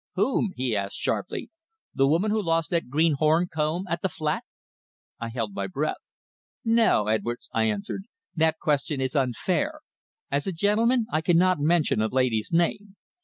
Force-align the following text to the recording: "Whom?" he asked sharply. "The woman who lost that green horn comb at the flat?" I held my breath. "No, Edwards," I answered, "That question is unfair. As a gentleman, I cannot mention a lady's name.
"Whom?" 0.15 0.53
he 0.55 0.75
asked 0.75 0.95
sharply. 0.97 1.51
"The 1.93 2.07
woman 2.07 2.31
who 2.31 2.41
lost 2.41 2.71
that 2.71 2.89
green 2.89 3.13
horn 3.19 3.45
comb 3.53 3.85
at 3.87 4.01
the 4.01 4.09
flat?" 4.09 4.43
I 5.19 5.29
held 5.29 5.53
my 5.53 5.67
breath. 5.67 5.99
"No, 6.65 7.05
Edwards," 7.05 7.51
I 7.53 7.65
answered, 7.65 8.05
"That 8.35 8.57
question 8.59 8.99
is 8.99 9.15
unfair. 9.15 9.81
As 10.31 10.47
a 10.47 10.51
gentleman, 10.51 11.05
I 11.13 11.21
cannot 11.21 11.59
mention 11.59 12.01
a 12.01 12.07
lady's 12.07 12.51
name. 12.51 12.95